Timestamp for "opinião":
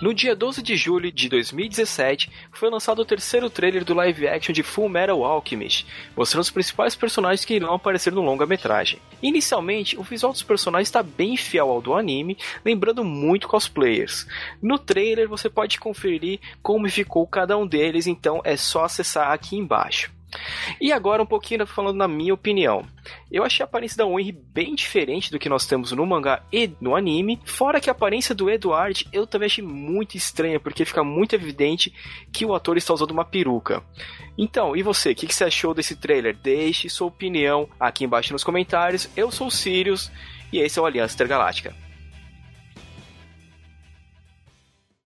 22.34-22.84, 37.08-37.68